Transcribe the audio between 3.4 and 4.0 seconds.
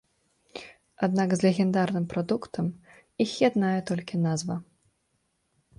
яднае